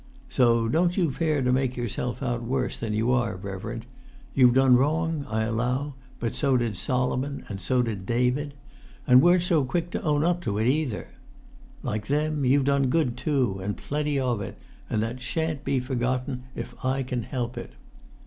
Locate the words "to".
1.43-1.51, 9.91-10.01, 10.41-10.57